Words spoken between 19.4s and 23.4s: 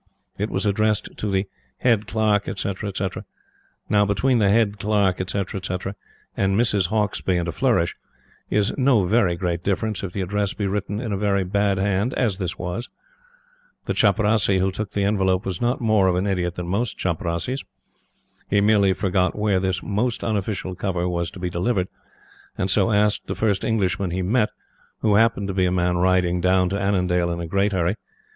this most unofficial cover was to be delivered, and so asked the